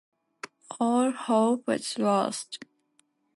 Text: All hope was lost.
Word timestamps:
All 0.79 1.11
hope 1.11 1.67
was 1.67 1.99
lost. 1.99 2.57